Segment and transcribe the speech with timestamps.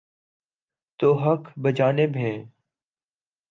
[0.99, 2.45] تو حق بجانب ہیں۔